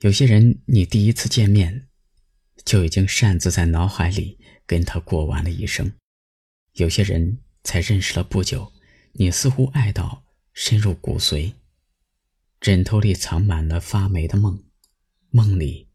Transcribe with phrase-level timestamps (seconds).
[0.00, 1.86] 有些人，你第一次见面，
[2.64, 5.90] 就已经擅自在脑海里跟他过完了一生；
[6.72, 8.72] 有些人才认识了不久，
[9.12, 10.24] 你似乎爱到
[10.54, 11.52] 深入骨髓。
[12.62, 14.64] 枕头里藏满了发霉的梦，
[15.28, 15.86] 梦里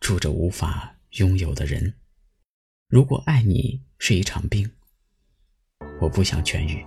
[0.00, 1.94] 住着无法拥有的人。
[2.88, 4.70] 如果爱你是一场病，
[5.98, 6.84] 我不想痊愈；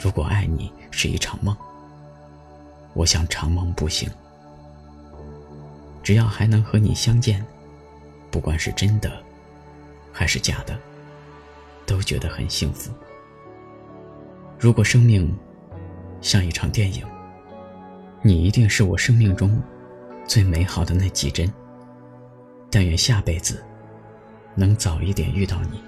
[0.00, 1.56] 如果爱你是一场梦，
[2.94, 4.08] 我想长梦不醒。
[6.02, 7.44] 只要还能和你相见，
[8.30, 9.10] 不管是真的
[10.12, 10.78] 还是假的，
[11.86, 12.90] 都觉得很幸福。
[14.58, 15.32] 如果生命
[16.20, 17.06] 像一场电影，
[18.20, 19.60] 你一定是我生命中
[20.26, 21.50] 最美好的那几帧。
[22.70, 23.62] 但愿下辈子
[24.54, 25.82] 能早一点遇到你。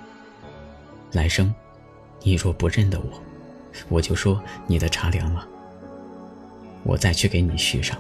[1.13, 1.55] 来生，
[2.23, 3.23] 你若不认得我，
[3.89, 5.49] 我就说你的茶凉了，
[6.83, 7.99] 我再去给你续上。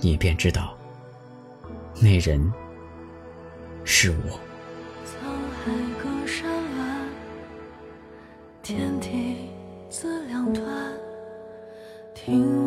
[0.00, 0.76] 你便知道，
[2.00, 2.52] 那人
[3.84, 4.38] 是我。
[5.04, 5.26] 沧
[5.64, 7.08] 海隔山峦，
[8.62, 9.48] 天地
[9.88, 10.64] 自两端。
[12.14, 12.65] 听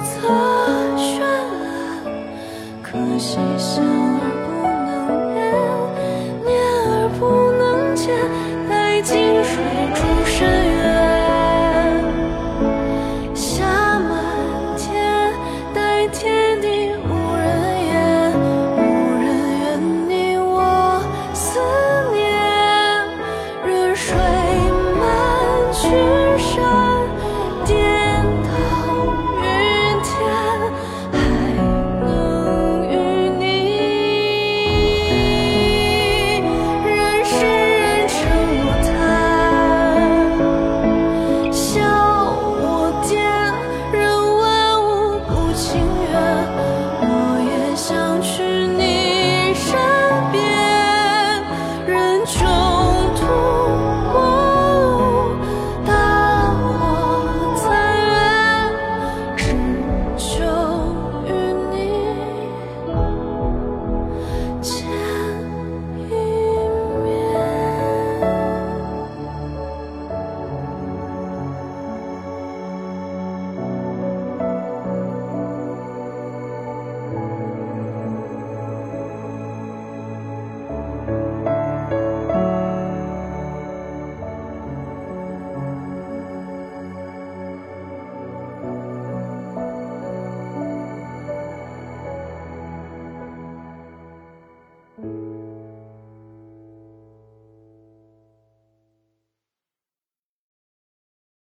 [0.00, 0.28] 侧
[0.96, 2.02] 绚烂，
[2.82, 4.37] 可惜相。